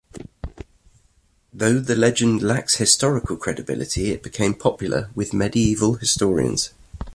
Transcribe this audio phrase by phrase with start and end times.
[1.53, 6.71] Though the legend lacks historical credibility, it became popular with medieval historians.